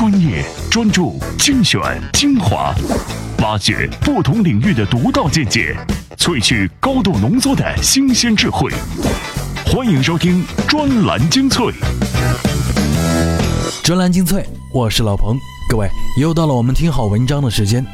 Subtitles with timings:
[0.00, 1.78] 专业、专注、精选、
[2.14, 2.74] 精华，
[3.42, 5.76] 挖掘不同领域的独到见解，
[6.16, 8.72] 萃取高度浓缩的新鲜智慧。
[9.66, 11.66] 欢迎收听专栏精粹。
[13.82, 15.36] 专栏精粹，我是老彭。
[15.68, 15.86] 各位，
[16.18, 17.84] 又到了我们听好文章的时间。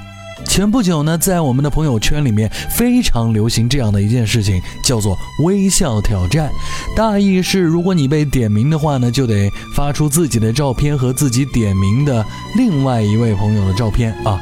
[0.46, 6.50] 前不久呢，在我们的朋友圈里面非常流行这样的一件事情，叫做微笑挑战。
[6.96, 12.24] 大意是，如果你被点名的话呢，就得发出自己的照片和自己点名的
[12.56, 14.40] 另外一位朋友的照片啊。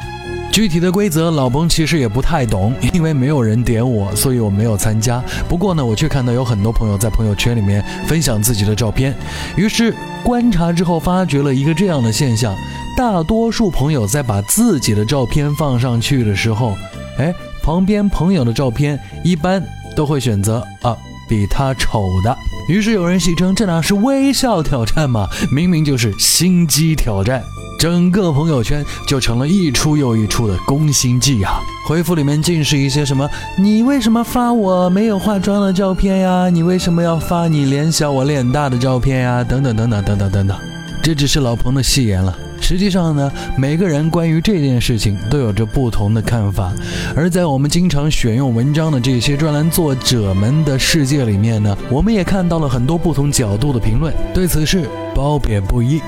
[0.51, 5.21] 具体的规则，老彭其实也不太懂， 因为没有人点我，所以我没有参加。
[5.49, 9.13] 不过呢，我却看到有很多朋友在朋友圈里面分享自己的照片，
[9.57, 12.55] 于是观察之后发觉了一个这样的现象。
[12.97, 16.73] 大多数朋友在把自己的照片放上去的时候，
[17.17, 19.61] 哎，旁边朋友的照片一般
[19.93, 20.95] 都会选择啊
[21.27, 22.33] 比他丑的。
[22.69, 25.27] 于是有人戏称这哪是微笑挑战嘛？
[25.51, 27.43] 明明就是心机挑战。
[27.77, 31.59] 整个朋友圈就成了一出又一出的攻心计啊！
[31.85, 36.49] 回复里面尽是一些什么“你为什么发我没有化妆的照片呀？
[36.49, 39.43] 你为什么要发你脸小我脸大的照片呀？
[39.43, 40.57] 等等等等等等等等。
[41.03, 42.35] 这只是老彭的戏言了。
[42.59, 46.73] 实际上呢，每个人关于这件事情都有着不同的看法。
[47.15, 56.01] 而在我们经常选用文章的这些专栏作者们的世界里面呢，我们也看到了很多不同角度的评论，对此事褒贬不一。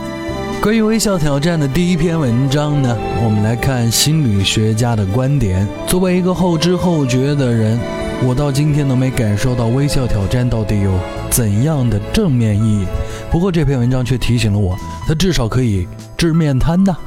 [0.60, 5.66] 关于微笑挑战的第一篇文章呢，我们来看心理学家的观点。
[5.88, 7.80] 作为一个后知后觉的人，
[8.26, 12.86] 我到今天都没感受到微笑挑战到底有怎样的正面意义。
[13.32, 14.76] 不过这篇文章却提醒了我，
[15.08, 15.88] 它至少可以。
[16.18, 16.98] 治面瘫呐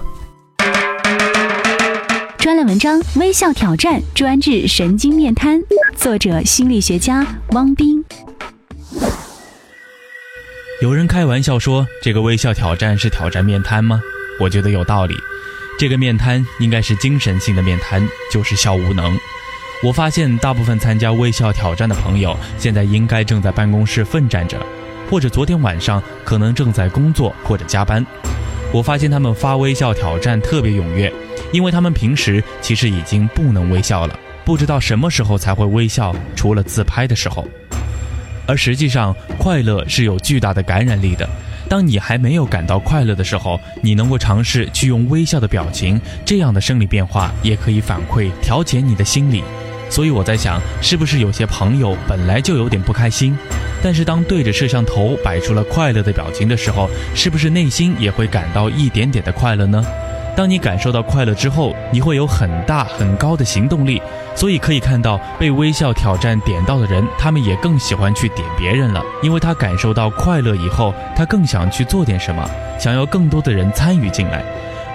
[2.39, 5.61] 专栏文章《微笑挑战》专治神经面瘫，
[5.97, 8.03] 作者心理学家汪斌。
[10.81, 14.03] 有人开玩笑说，这个微笑挑战是挑战面瘫吗？
[14.41, 15.15] 我觉得有道理。
[15.79, 19.15] 这个面瘫应该是精神性的面瘫，就是笑无能。
[19.83, 24.59] 我发现大部分参加微笑挑战的朋友，现在应该正在办公室奋战着，
[25.11, 28.05] 或者昨天晚上可能正在工作或者加班。
[28.73, 31.13] 我发现他们发微笑挑战特别踊跃，
[31.53, 37.47] 因为他们平时其实已经不能微笑了，不知道什么时候才会微笑，除了自拍的时候。
[38.51, 41.29] 而实际上，快乐是有巨大的感染力的。
[41.69, 49.45] 当你还没有感到快乐的时候，你能够尝试去用微笑的表情，这样的生理变化也可以反馈调节你的心理。
[49.89, 53.39] 所以我在想，是不是有些朋友本来就有点不开心，
[53.85, 59.81] 但是当对着摄像头摆出了快乐的表情的时候，是不是内心也会感到一点点的快乐呢？
[60.37, 64.01] 当你感受到快乐之后，你会有很大很高的行动力。
[64.35, 72.49] 所以可以看到，被微笑挑战点到的人，他们也更喜欢去点别人了，因为他感受到快乐以后，他更想去做点什么，
[72.79, 74.43] 想要更多的人参与进来。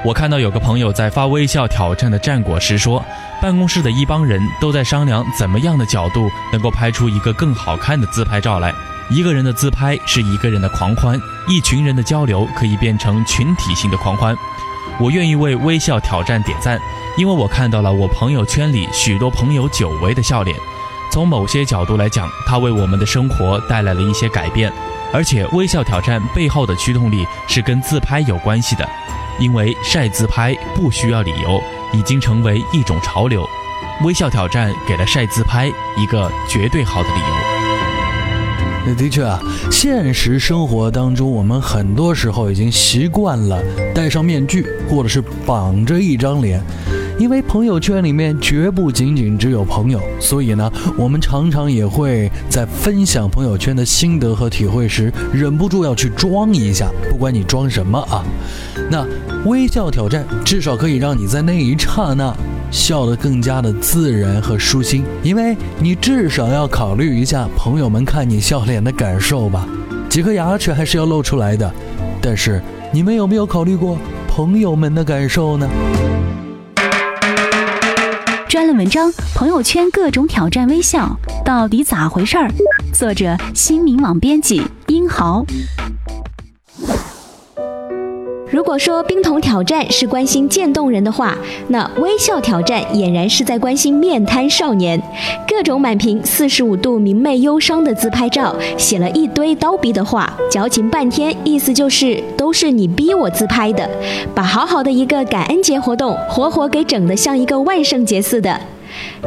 [0.04, 3.04] 我看到有个朋友在发微笑挑战的战果时说，
[3.42, 8.74] 办公室的一帮人都在商量怎么样的角度能够拍出一个更好看的自拍照来。
[9.10, 14.36] 一个人的自拍是一个人的狂欢，一群人的交流可以变成群体性的狂欢。
[15.00, 16.80] 我愿意为微笑挑战点赞，
[17.18, 20.58] 因为我看到了我朋友圈里许多朋友久违的笑脸。
[21.12, 24.72] 从某些角度来讲，它为我们的生活带来了一些改变。
[25.14, 28.88] 而且微笑挑战背后的驱动力是跟自拍有关系的。
[29.38, 31.62] 因为晒自拍不需要理由，
[31.94, 33.46] 已经成为一种潮流。
[34.04, 37.55] 微笑挑战给了晒自拍一个绝对好的理由。
[38.94, 39.40] 的确啊，
[39.72, 43.60] 现实生活当中，我们很多时候已经习惯了
[43.94, 46.62] 戴上面具，或者是绑着一张脸。
[47.18, 56.92] 因为朋友圈里面绝不仅仅只有朋友，所以呢，我们常常也会在分享朋友圈的心得和体会时，忍不住要去装一下。
[57.10, 58.22] 不管你装什么啊，
[58.92, 59.06] 那
[59.46, 62.36] 微笑挑战至少可以让你在那一刹那
[62.72, 69.68] 笑得更加的自然和舒心，因为你至少要考虑一下朋友们看你笑脸的感受吧。
[70.10, 71.72] 几颗牙齿还是要露出来的，
[72.22, 72.62] 但是
[72.92, 75.68] 你们有没有考虑过朋友们的感受呢？
[78.48, 82.50] 专栏文章：朋友圈各种挑战微笑，到底咋回事儿？
[82.94, 85.46] 作者：新民网编辑英豪。
[88.52, 91.36] 如果说冰桶挑战是关心渐冻人的话，
[91.70, 95.02] 那微笑挑战俨然是在关心面瘫少年。
[95.48, 103.90] 各种满屏四十五度明媚忧伤的自拍照，写了一堆刀逼的话，矫情半天，意思就是都是你逼我自拍的，
[104.36, 108.62] 把好好的一个感恩节活动活活给整得像一个万圣节似的。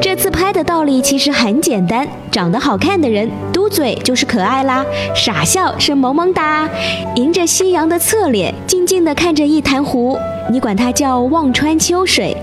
[0.00, 6.68] 这自拍的道理其实很简单，长得好看的人嘟嘴就是可爱啦，傻笑是萌萌哒，
[7.16, 10.16] 迎着夕阳的侧脸，静静地看着一潭湖，
[10.48, 12.36] 你管它叫望穿秋水。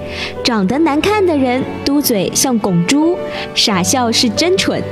[0.43, 3.17] 长得难看的人嘟嘴像拱猪，
[3.55, 4.83] 傻笑是真蠢，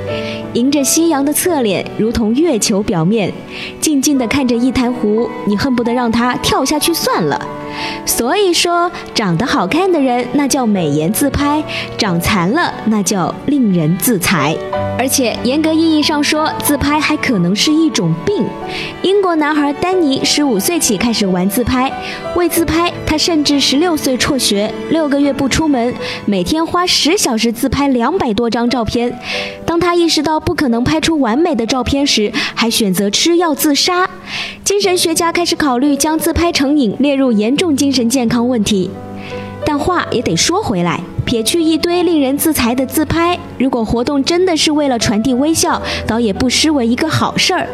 [0.54, 3.30] 迎着夕阳的侧脸，如同月球表面，
[3.78, 7.38] 静静地看着一潭湖，你恨不得让它跳下去算了。
[8.06, 11.62] 所以说，长得好看的人那叫美颜自拍，
[11.98, 14.56] 长残了那叫令人自裁。
[14.96, 18.44] 而且严格意义上说，自拍还可能是一种病。
[19.02, 21.92] 英国男孩丹尼十五岁起开始玩自拍，
[22.36, 25.94] 为自拍，他甚至十六岁辍学，六个月不出门，
[26.24, 29.18] 每天花十小时自拍两百多张照片。
[29.64, 34.08] 当他意识到不可能拍出完美的照片时，还选择吃药自杀。
[34.64, 38.90] 精神学家开始考虑将自拍成瘾列入严重精神健康问题。
[39.78, 47.68] 话也得说回来，撇去一堆令人自裁的自拍，如果活动真的是为了传递微笑，倒也不失为一个好事儿。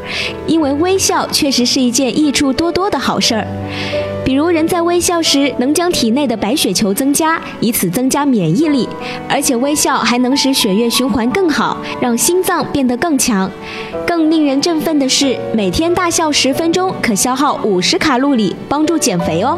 [0.47, 3.47] 因为微笑确实是一件益处多多的好事儿。
[4.25, 8.89] 比如人在微笑时能将体内的白血球增加，以此增加免疫力，
[9.29, 13.51] 而且微笑还能使血液循环更好，让心脏变得更强。
[14.11, 19.57] 更令人振奋的是，每天大笑十分钟可消耗五十卡路里，帮助减肥哦。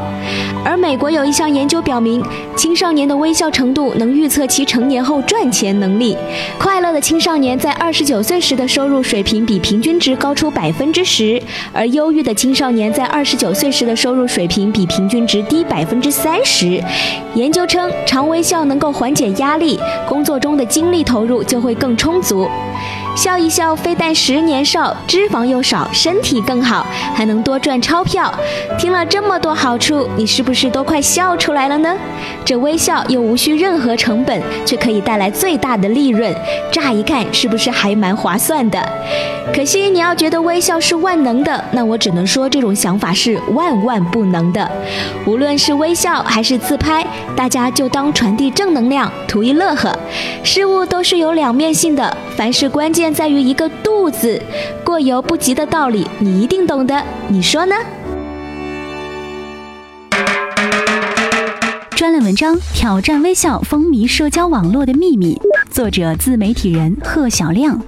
[0.62, 2.22] 而美国有一项研究表明，
[2.54, 6.14] 青少年的微笑程度能预测其成年后赚钱能力。
[6.58, 16.78] 快乐的青少年在二十九岁时的收入水平比平均值高出百分之十，而忧郁的青少年在二十九岁时的收入水平比平均值低百分之三十。
[17.34, 22.46] 研究称，常微笑能够缓解压力，工作中的精力投入就会更充足。
[23.14, 28.32] 笑一笑，非但十年少，脂肪又少，身体更好，还能多赚钞票。
[28.78, 31.94] 听了这么多好处，你是不是都快笑出来了呢？
[32.42, 36.34] 这微笑又无需任何成本，却可以带来最大的利润，
[36.72, 38.82] 乍一看是不是还蛮划算的？
[39.54, 44.68] 可惜你要觉得微笑是万能的，那我只能说这种想法是万万不能的。
[45.26, 47.06] 无论是微笑还是自拍，
[47.36, 49.94] 大家就当传递正能量，图一乐呵。
[50.42, 53.01] 事物都是有两面性的，凡事关键。
[53.10, 54.38] 在于一个“度”字，
[54.84, 57.75] 过犹不及的道理，你一定懂得，你说呢？
[61.96, 65.40] 专栏文章：挑战微笑风靡社交网络的秘密，
[65.70, 67.81] 作者：自媒体人贺小亮。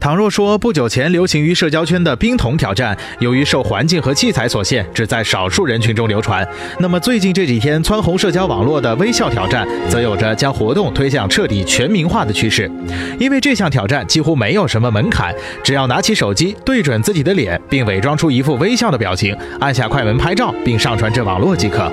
[0.00, 6.46] 倘若说不久前流行于社交圈的冰桶挑战，由于受环境和器材所限，只在少数人群中流传，
[6.78, 12.70] 那么最近这几天蹿红社交网络的微笑挑战，则有着将活动推向彻底全民化的趋势。
[13.18, 21.92] 因为这项挑战几乎没有什么门槛，只要拿起手机对准自己的脸，并伪装出一副微笑的表情，按下快门拍照，并上传至网络即可。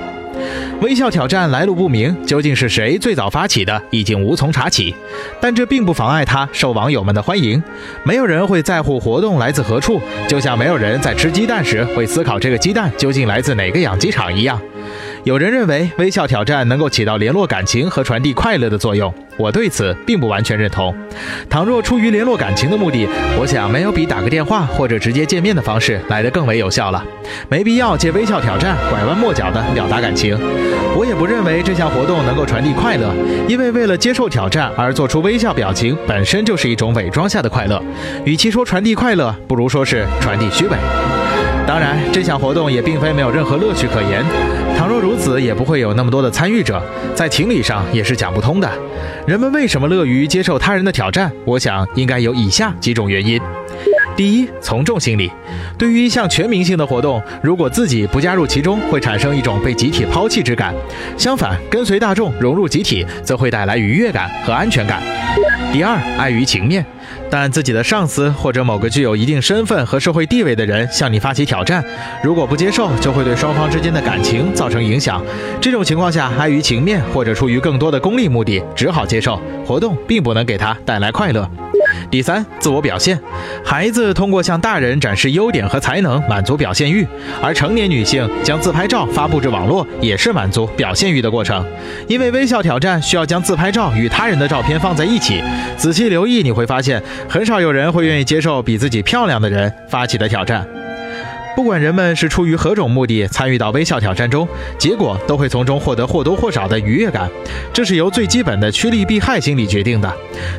[0.80, 4.94] 微笑挑战来路不明，究竟是谁最早发起的，已经无从查起。
[5.40, 7.62] 但这并不妨碍它受网友们的欢迎。
[8.04, 14.60] 没有人会在乎活动来自何处，就像没有人在吃鸡蛋时会思考这个鸡蛋究竟来自哪个养鸡场一样。
[15.24, 20.94] 有人认为微笑挑战能够起到联络感情和传递快乐的作用，我对此并不完全认同。
[21.50, 23.06] 倘若出于联络感情的目的，
[23.38, 27.04] 我想没有比打个电话或者直接见面的方式来得更为有效了。
[27.48, 30.38] 没必要借微笑挑战拐弯抹角地表达感情。
[30.96, 33.12] 我也不认为这项活动能够传递快乐，
[33.46, 37.82] 因为为了接受挑战而做出微笑表情本身就是一种伪装下的快乐。
[38.24, 40.76] 与其说传递快乐，不如说是传递虚伪。
[41.68, 44.24] 当然，这项活动也并非没有任何乐趣可言。
[44.74, 46.82] 倘若如此，也不会有那么多的参与者，
[47.14, 48.66] 在情理上也是讲不通的。
[49.26, 51.30] 人们为什么乐于接受他人的挑战？
[51.44, 53.38] 我想应该有以下几种原因。
[54.16, 55.30] 第一，从众心理。
[55.76, 60.72] 对于一项全民性的活动，如果自己不加入其中，会产生一种被集体抛弃之感；
[61.18, 65.02] 相反，跟随大众，融入集体，则会带来愉悦感和安全感。
[65.70, 66.82] 第二，碍于情面。
[67.30, 71.84] 但自己的上司或者某个具有一定身份和社会地位的人向你发起挑战，
[72.22, 75.22] 如果不接受，就会对双方之间的感情造成影响。
[75.60, 81.48] 这种情况下，碍于情面或者出于更多的功利目的，只好接受活动，并不能给他带来快乐。
[82.10, 83.18] 第三，自我表现。
[83.64, 87.04] 孩子通过向大人展示优点和才能，满足表现欲；
[87.42, 91.64] 而成年女性将自拍照发布至网络，也是满足表现欲的过程。
[92.06, 95.42] 因为微笑挑战需要将自拍照与他人的照片放在一起，
[95.76, 100.66] 仔细留意你会发现，很少有人会愿意接受比自己漂亮的人发起的挑战。
[101.56, 104.46] 不管人们是出于何种目的参与到微笑挑战中，
[104.78, 107.28] 结果都会从中获得或多或少的愉悦感。
[107.72, 110.12] 这是由最基本的趋利避害心理决定的。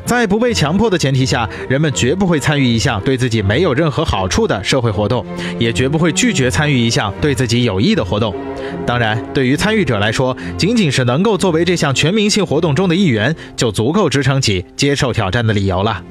[0.03, 5.25] 在不被强迫的前提下，人们绝不会参与一项对自己没有任何好处的社会活动，
[5.57, 8.35] 也绝不会拒绝参与一项对自己有益的活动。
[8.85, 16.03] 当然，对于参与者来说，仅仅是能够作为这项全民性活动中的一员，就足够支撑起接受挑战的理由了。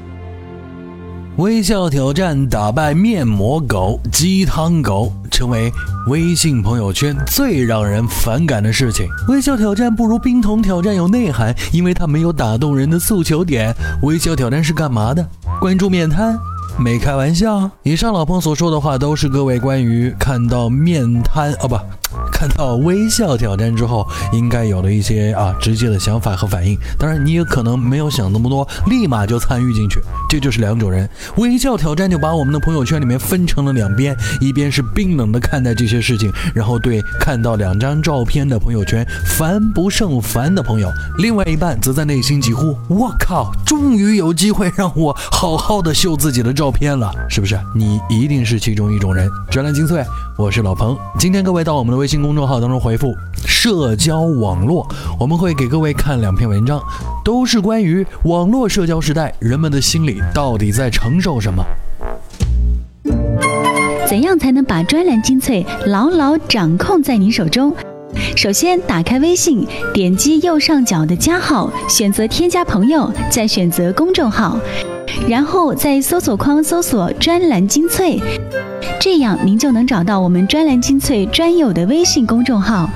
[1.39, 5.73] 微笑挑战打败面膜狗、鸡汤狗，成为
[6.09, 9.07] 微信朋友圈最让人反感的事情。
[9.29, 13.73] 微笑挑战不如冰桶挑战有内涵，因为它没有打动人的诉求点。
[14.03, 15.25] 微笑挑战是干嘛的？
[15.61, 16.37] 关注面瘫？
[16.77, 17.71] 没开玩笑。
[17.85, 21.79] 以上老彭所说的话，都是各位关于看到面瘫哦不。
[22.33, 26.79] 看到微笑挑战之后，应该有了一些啊直接的想法和反应。
[26.99, 30.01] 当然，你也可能没有想那么多，立马就参与进去。
[30.29, 31.09] 这就是两种人。
[31.37, 40.89] 微笑挑战就把我们的朋友圈里面分成了两边，一边是冰冷的看待这些事情，然后对看到两张照片的朋友圈烦不胜烦的朋友；
[41.19, 49.29] 另外一半则在内心疾呼：“我靠，终于有机会让我好好的秀自己的照片了，是不是？”你一定是其中一种人。
[49.51, 50.05] 专栏精粹，
[50.39, 50.97] 我是老彭。
[51.19, 52.33] 今天各位到我们的微信公。
[52.37, 53.13] 众号当中回复
[53.45, 54.87] “社交网络”，
[55.19, 56.81] 我们会给各位看两篇文章，
[57.25, 61.65] 都是关于网络社交时代人们的心理到底在承受什么。
[64.07, 67.75] 怎样才能把专栏精粹牢牢掌控在你手中？
[68.37, 74.57] 首先，打开微信，点击右上角的加号，选择添加朋友，再选择公众号，
[75.29, 78.21] 然后在搜索框搜索“专栏精粹”。
[79.01, 82.89] 这样您就能找到我们专栏精粹专有的微信公众号，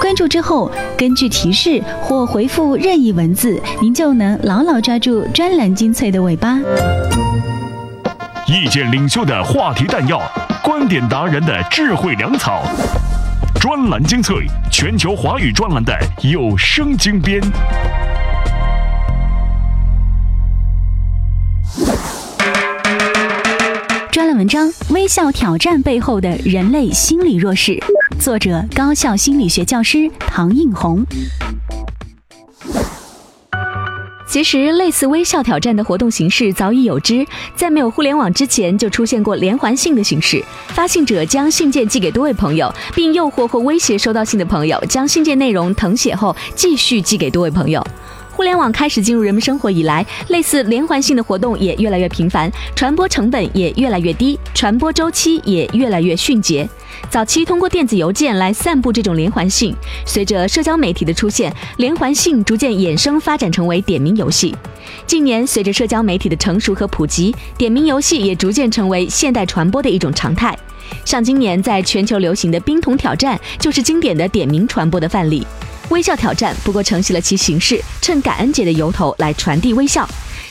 [0.00, 6.58] 关注之后，根据提示或回复任意文字，您就能牢牢抓住专栏精粹的尾巴。
[8.46, 10.22] 意见领袖的话题弹药，
[10.62, 12.62] 观点达人的智慧粮草，
[13.60, 14.36] 专栏精粹
[14.70, 17.40] 全球华语专栏的有声精编。
[24.16, 27.72] 专栏文章《微笑挑战背后的人类心理弱势》，
[28.18, 31.04] 作者高校心理学教师唐映红。
[34.26, 40.42] 其实，类似微笑挑战的活动形式早已有之，在没有互联网之前，就出现过连环信的形式。
[40.68, 47.86] 发信者将信件寄给多位朋友，并诱惑或威胁收到信的朋友将信件内容誊写后继续寄给多位朋友。
[48.36, 56.68] 互联网开始进入人们生活以来，类似连环性的活动也越来越频繁，传播成本也越来越低，传播周期也越来越迅捷。
[57.08, 59.74] 早期通过电子邮件来散布这种连环性，
[60.04, 64.54] 随着社交媒体的出现，连环性逐渐衍生发展成为点名游戏。
[65.06, 70.54] 近年，随着社交媒体的成熟和普及，点名游戏也逐渐成为现代传播的一种常态。
[71.06, 75.46] 像今年在全球流行的冰桶挑战，就是经典的点名传播的范例。
[75.90, 80.08] 微笑挑战不过承袭了其形式，趁感恩节的由头来传递微笑。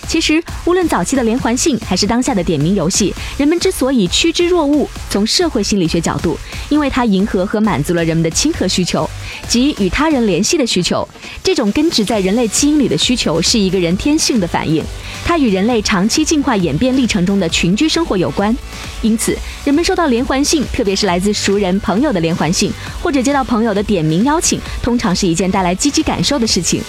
[0.08, 6.38] 其实，无论早期的连环信，还是当下的点名游戏，人们之所以趋之若鹜，从社会心理学角度，
[6.70, 9.10] 因为它迎合和满足了人们的亲和需求，
[9.48, 11.08] 即与他人联系的需求。
[11.44, 14.84] 这种根植在人类基因里的需求，是一个人天性的反应，
[15.26, 18.56] 它与人类长期进化演变历程中的群居生活有关。
[19.02, 22.72] 因此，人们收到连环信，特别是来自熟人、朋友的连环信，
[23.02, 26.82] 或者接到朋友的点名邀请，通常是一件带来积极感受的事情。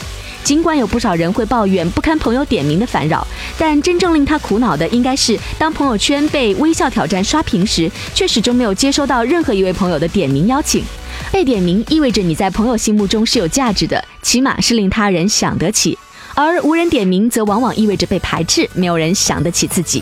[0.46, 3.26] 尽管有不少人会抱怨不堪朋友点名的烦扰，
[3.58, 10.84] 但真正令他苦恼的，应该是当朋友圈被微笑挑战刷屏时，却始终没有接收到任何一位朋友的点名邀请。
[11.32, 15.98] 被点名意味着你在朋友心目中是有价值的，起码是令他人想得起；
[16.36, 20.00] 而无人点名则往往意味着被排斥，没有人想得起自己。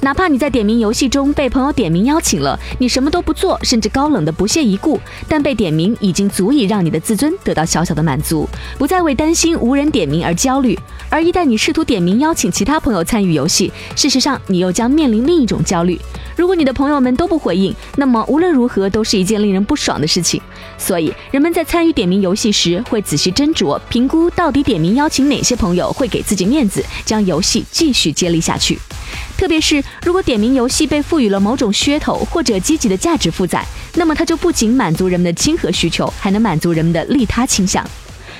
[0.00, 10.78] 哪怕你在点名游戏中被朋友点名邀请了，你什么都不做，甚至高冷的不屑一顾，但被点名已经足以让你的自尊得到小小的满足，不再为担心无人点名而焦虑。
[11.10, 15.98] 而一旦你试图点名邀请其他朋友参与游戏，事实上你又将面临另一种焦虑。
[16.36, 20.40] 如果你的朋友们都不回应，那么无论如何都是一件令人不爽的事情。
[20.78, 28.78] 所以，人们在参与点名游戏时，会仔细斟酌评估到底点名邀请哪些朋友会给自己面子，将游戏继续接力下去。
[29.36, 37.84] 特别是如果点名游戏被赋予了某种噱头或者积极的价值负载，那么它就不仅满足人们的亲和需求，还能满足人们的利他倾向。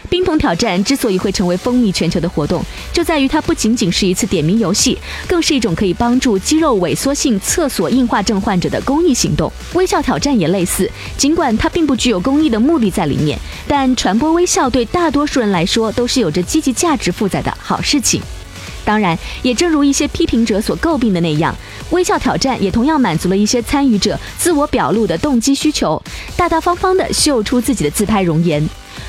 [0.09, 4.97] 冰桶挑战之所以会成为风靡全球的活动，就在于它不仅仅是一次点名游戏，
[5.27, 9.53] 更是一种可以帮助肌肉萎缩性厕所硬化症患者的公益行动。
[9.75, 18.23] 微笑挑战也类似，尽管它并不具有公益的目的在里面，但传播微笑对大多数人来说都是有着积极价值负载的好事情。
[18.89, 21.55] 当然，也正如一些批评者所诟病的那样，
[21.91, 26.03] 微笑挑战也同样满足了一些参与者自我表露的动机需求，
[26.39, 28.67] 大大方方地秀出自己的自拍容颜。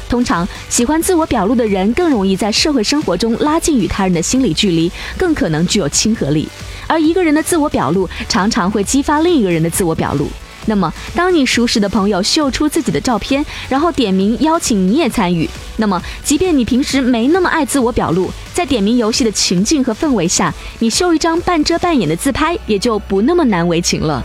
[0.10, 6.50] 通常喜欢自我表露的人更容易在社会生活中拉近与他人的心理距离，更可能具有亲和力。
[6.86, 10.28] 而一个人的自我表露常常会激发另一个人的自我表露。
[10.70, 24.24] 那么，当你熟识的朋友秀出自己的照片，然后点名邀请你也参与，那么即便你平时没那么爱自我表露，在点名游戏的情境和氛围下，你秀一张半遮半掩的自拍也就不那么难为情了。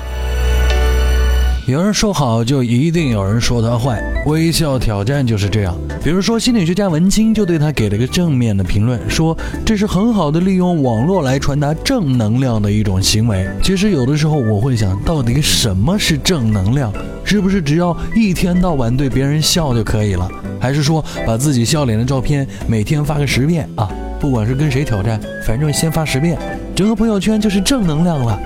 [1.66, 3.98] 有人说好，就一定有人说他坏。
[4.26, 5.74] 微笑挑战就是这样。
[6.02, 13.48] 比如说，心理学家文清就对他给了个正面的评论，说这是很好的利用网络来传达正能量的一种行为。
[13.62, 16.92] 其实有的时候我会想，到底什么是正能量？
[17.24, 20.28] 是不是只要一天到晚对别人笑就可以了？
[20.60, 23.88] 还是说把自己笑脸的照片每天发个十遍啊？
[24.20, 26.38] 不管是跟谁挑战，反正先发十遍，
[26.76, 28.38] 整个朋友圈就是正能量了。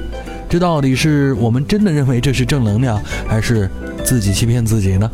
[0.48, 3.68] 这到底是我们真的认为这是正能量，还是
[4.04, 5.10] 自己欺骗自己呢？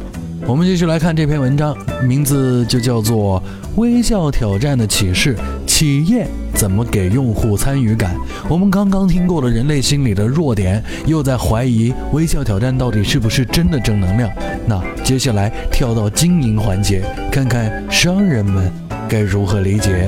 [0.46, 1.74] 我们继续来看这篇文章，
[2.06, 3.42] 名字就叫做
[3.80, 5.34] 《微笑挑战的启示：
[5.66, 8.14] 企业怎么给用户参与感》。
[8.48, 14.30] 我们刚刚听过了人类心理的弱点，又在怀疑微笑挑战到底是不是真的正能量。
[14.66, 18.70] 那接下来跳到经营环节，看看商人们
[19.08, 20.06] 该如何理解。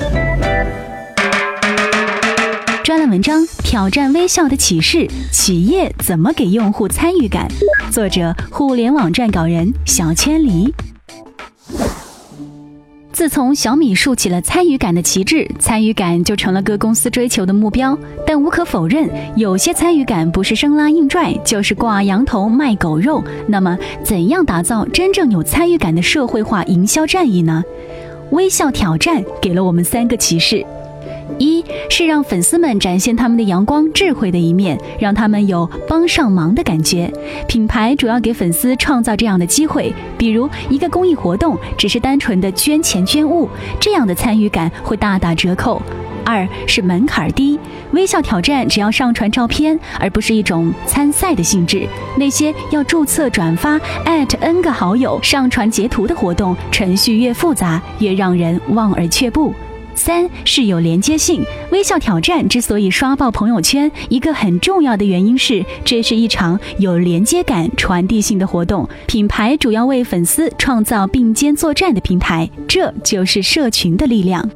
[2.83, 7.45] 专栏文章《挑战微笑的启示：企业怎么给用户参与感》，
[7.91, 10.73] 作者：互联网撰稿人小千离。
[13.11, 17.97] 自从小米竖起了参与感的旗帜，参与感就成了各公司追求的目标。
[18.25, 23.21] 但无可否认，有些参与感不是生拉硬拽，就是挂羊头卖狗肉。
[23.47, 27.61] 那么，怎样打造真正有参与感的社会化营销战役呢？
[28.31, 30.65] 微笑挑战给了我们三个启示。
[31.89, 37.11] 是让粉丝们展现他们的阳光、智慧的一面，让他们有帮上忙的感觉。
[37.47, 45.81] 品牌主要给粉丝创造这样的机会，比如一个公益活动，只是单纯的捐钱捐物，这样的参与感会大打折扣。
[46.25, 47.57] 二是门槛低，
[47.91, 51.87] 微笑挑战只要上传照片，而不是一种参赛的性质。
[52.17, 59.53] 那些要注册、转发、艾特 n 个好友、上传截图的活动，程序越复杂，越让人望而却步。
[59.97, 68.87] 三是有连接性，微笑挑战之所以刷爆朋友圈，一个很重要的原因是，这是一场有连接感、传递性的活动。
[69.07, 74.47] 品牌主要为粉丝创造并肩作战的平台，这就是社群的力量。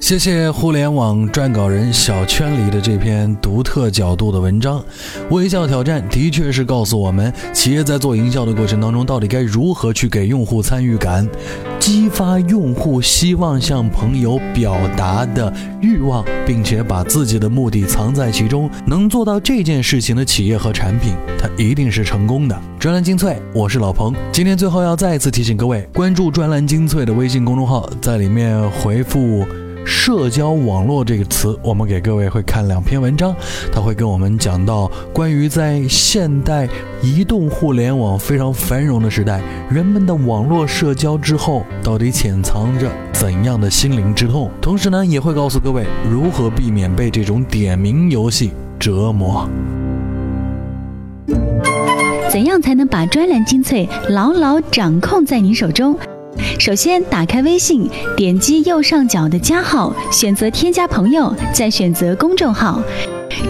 [0.00, 4.82] 谢谢互联网撰稿人小圈里的这篇独特角度的文章。
[5.30, 11.28] 微笑挑战的确是告诉我们，企业在做营销的过程当中，到底该如何去给用户参与感，
[11.80, 18.70] 激发用户希望向朋友表达的欲望，并且把自己的目的藏在其中。
[18.86, 22.58] 能做到这件事情的企业和产品，它一定是成功的。
[22.78, 24.14] 专栏精粹，我是老彭。
[24.32, 29.44] 今天最后要再一次提醒各位，关注专栏精粹的微信公众号，在里面回复。
[29.88, 33.34] 社交网络这个词，我们给各位会看两篇文章，
[33.72, 36.68] 他会跟我们讲到关于在现代
[37.02, 44.50] 移动互联网非常繁荣的时代，人们的网络社交之后到底潜藏着怎样的心灵之痛。
[44.60, 49.48] 同时呢，也会告诉各位如何避免被这种点名游戏折磨。
[52.30, 55.98] 怎样才能把专栏精粹牢牢掌控在您手中？
[56.56, 62.80] 首先，打开微信，点击右上角的加号，选择添加朋友，再选择公众号，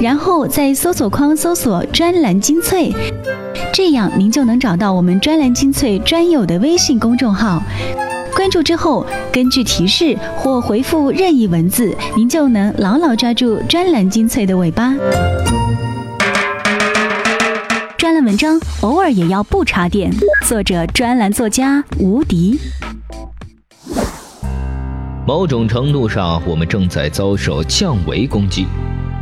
[0.01, 2.93] 然后在搜索框搜索“专栏精粹”，
[3.73, 7.63] 这样您就能找到我们“专栏精粹”专有的微信公众号。
[8.35, 14.95] 关注之后，根据提示或回复任意文字，您就能牢牢抓住“专栏精粹”的尾巴。
[18.29, 20.13] 文章偶尔也要不插电。
[20.47, 22.59] 作者：专栏作家吴迪。
[25.27, 28.67] 某种程度上，我们正在遭受降维攻击。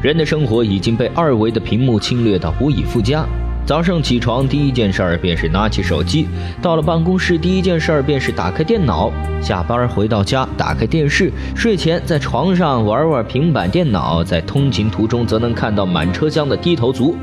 [0.02, 3.24] 人的生活已经被二维的屏幕侵略到无以复加。
[3.64, 6.26] 早上起床第一件事儿便是拿起手机，
[6.60, 17.14] 到了办公室第一件事儿便是打开电脑，下班回到家打开电视，睡前在床上玩玩平板电脑，在通勤途中则能看到满车厢的低头族。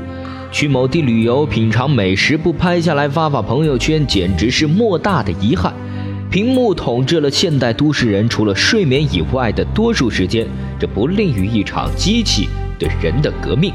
[0.54, 5.74] 去某地旅游品尝美食不拍下来发发朋友圈，简直是莫大的遗憾。
[6.30, 10.46] 屏幕统治了现代都市人除了睡眠以外的多数时间，
[10.78, 13.74] 这不利于一场机器对人的革命。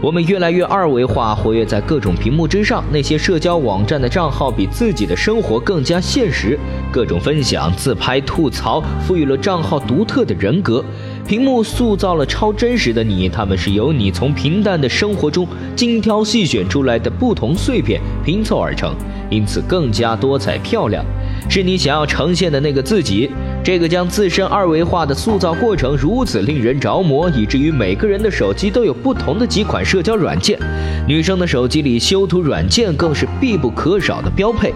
[0.00, 2.84] 我们越来越二维化，活跃在各种屏幕之上。
[2.92, 6.56] 那些社交网站的账号比自己的生活更加现实，
[6.92, 10.84] 各种分享、自拍、吐槽，赋予了账号独特的人格。
[11.26, 18.92] 屏幕塑造了超真实的你，他们是由你从平淡的生活中精挑细选出来的不同碎片拼凑而成，
[19.30, 21.04] 因此更加多彩漂亮，
[21.48, 23.30] 是你想要呈现的那个自己。
[23.62, 30.58] 这个将自身二维化的塑造过程如此令人着魔，以至于每个人的手机都有不同的几款社交软件，
[31.06, 34.72] 女生的手机里修图软件更是必不可少的标配。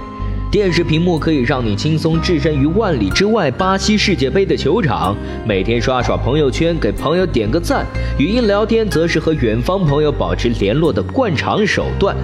[0.55, 5.12] 电视屏幕可以让你轻松置身于万里之外巴西世界杯的球场，
[5.45, 7.85] 每天刷刷朋友圈，给朋友点个赞；
[8.21, 12.14] 语音聊天则是和远方朋友保持联络的惯常手段。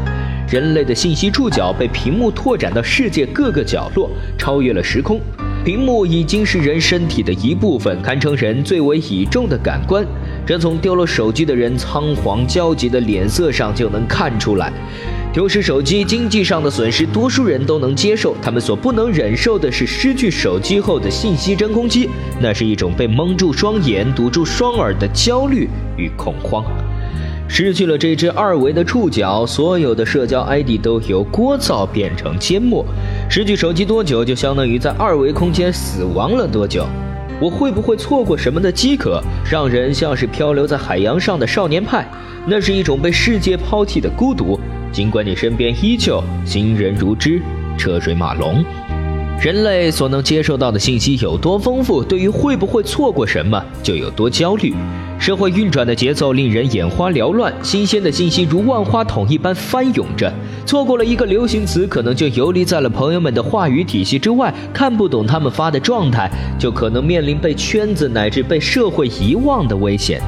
[0.49, 5.21] 人类的信息触角被屏幕拓展到世界各个角落，超越了时空。
[5.65, 10.07] 屏幕已经是人身体的一部分，堪称人最为倚重的感官。
[10.47, 14.73] 这从丢了手机的人仓皇焦急的脸色上就能看出来。
[15.33, 18.35] 丢失手机，经济上的损失，多数人都能接受。
[18.43, 26.65] 他们所不能忍受的是失去手机后的信息真空期，那是一种被蒙住双眼、堵住双耳的焦虑与恐慌。
[27.47, 32.85] 失去了这只二维的触角，所有的社交 ID 都由聒噪变成缄默。
[33.29, 36.85] 失去手机多久，就相当于在二维空间死亡了多久。
[37.41, 42.05] 我会不会错过什么的饥渴，让人像是漂流在海洋上的少年派？
[42.47, 44.59] 那是一种被世界抛弃的孤独。
[44.93, 47.41] 尽管你身边依旧行人如织，
[47.79, 48.65] 车水马龙，
[49.41, 54.75] 人类所能接受到的信息有多丰富，对于会不会错过什么就有多焦虑。
[55.19, 60.33] 社会运转的节奏令人眼花缭乱，新鲜的信息如万花筒一般翻涌着。
[60.65, 70.21] 错过了一个流行词，可能就游离在了朋友们的话语体系之外，看不懂他们发的状态，就可能面临被圈子乃至被社会遗忘的危险。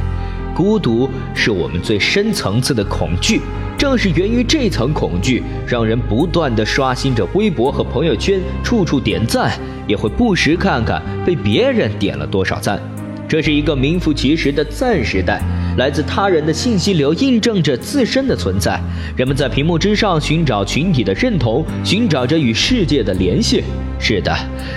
[0.55, 3.41] 孤独是我们最深层次的恐惧，
[3.83, 9.51] 正是源于这层恐惧，让人不断的刷新着微博和朋友圈，处处点赞，
[9.89, 12.81] 也会不时看看被别人点了多少赞。
[13.29, 15.43] 这是一个名副其实的赞时代，
[15.79, 18.81] 来自他人的信息流印证着自身的存在。
[19.17, 23.65] 人们在屏幕之上寻找群体的认同，寻找着与世界的联系。
[23.99, 24.33] 是的，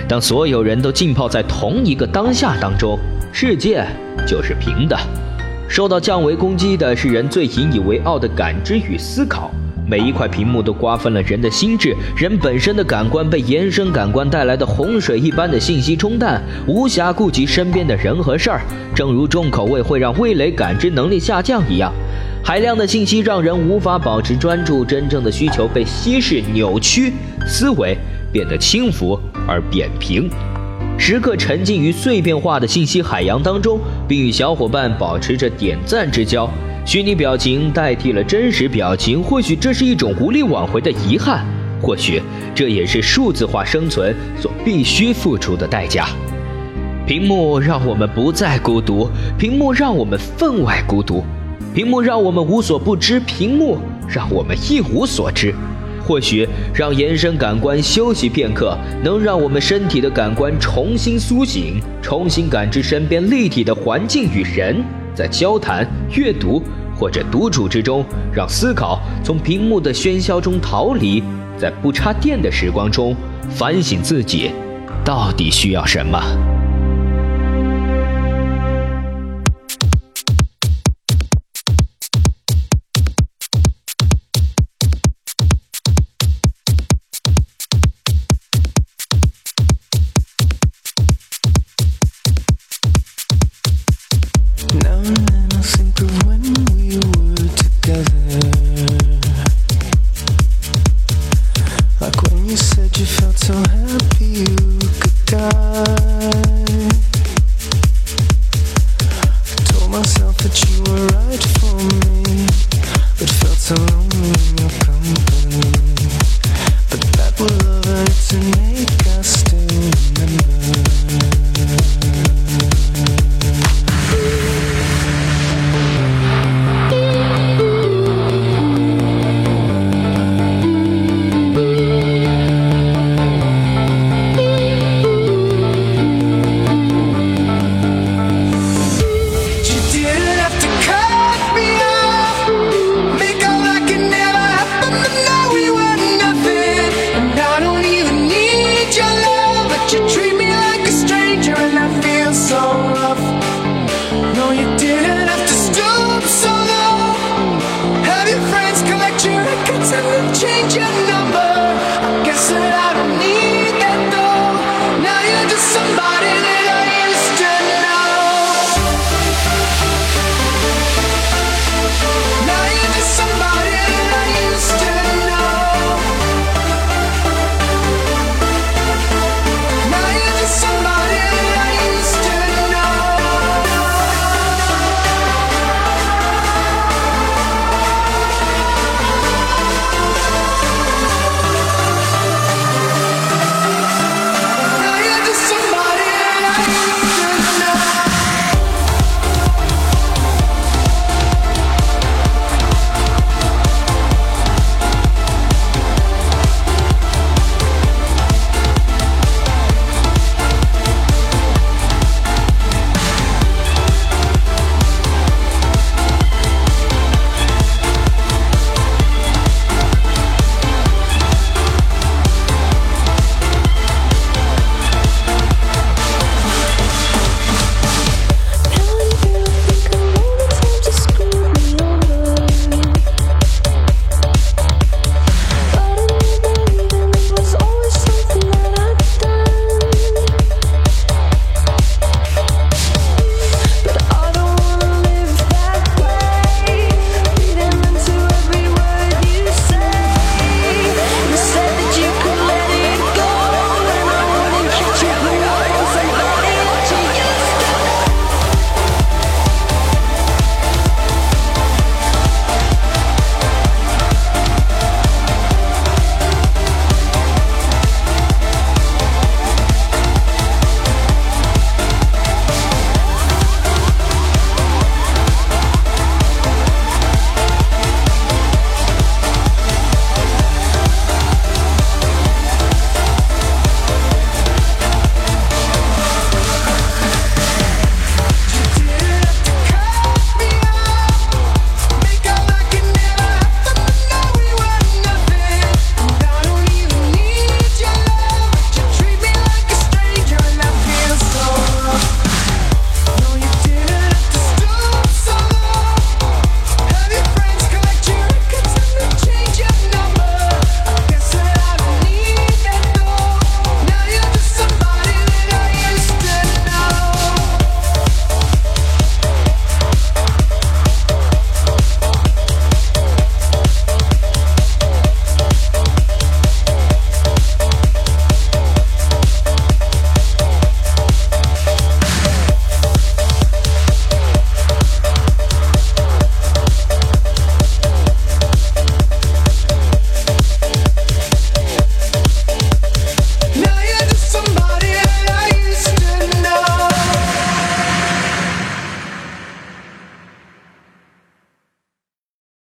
[0.08, 2.98] 当所有人都浸泡在同一个当下当中，
[3.32, 3.86] 世界
[4.26, 4.98] 就是平的。
[5.68, 9.50] 受到降维攻击的是人最引以为傲的感知与思考。
[9.88, 18.60] 每一块屏幕都瓜分了人的心智，人本身的感官被延伸感官带来的洪水一般的信息冲淡，无暇顾及身边的人和事儿。
[18.96, 21.92] 正如重口味会让味蕾感知能力下降一样，
[22.42, 27.12] 海量的信息让人无法保持专注，真正的需求被稀释扭曲，
[27.46, 27.96] 思维
[28.32, 30.28] 变得轻浮而扁平，
[30.98, 33.78] 时刻沉浸于碎片化的信息海洋当中，
[34.08, 36.50] 并与小伙伴保持着点赞之交。
[36.84, 41.44] 虚拟表情代替了真实表情，或许这是一种无力挽回的遗憾，
[41.82, 42.22] 或许
[42.54, 46.08] 这也是数字化生存所必须付出的代价。
[47.06, 51.22] 屏幕让我们不再孤独，屏幕让我们分外孤独，
[51.74, 53.78] 屏幕让我们无所不知，屏幕
[54.08, 55.54] 让我们一无所知。
[56.06, 64.76] 或许让延伸感官休息片刻，能让我们身体的感官重新苏醒，重新感知身边立体的环境与人。
[65.14, 66.62] 在交谈、阅读
[66.94, 71.22] 或者独处之中，让思考从屏幕的喧嚣中逃离，
[71.58, 73.16] 在不插电的时光中
[73.50, 74.52] 反省自己，
[75.04, 76.55] 到底需要什么。